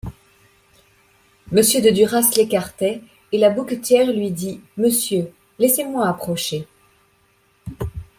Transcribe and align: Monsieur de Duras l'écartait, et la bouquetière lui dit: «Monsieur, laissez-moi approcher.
Monsieur 1.51 1.79
de 1.79 1.91
Duras 1.91 2.27
l'écartait, 2.35 3.03
et 3.31 3.37
la 3.37 3.51
bouquetière 3.51 4.11
lui 4.11 4.31
dit: 4.31 4.59
«Monsieur, 4.75 5.31
laissez-moi 5.59 6.07
approcher. 6.07 6.67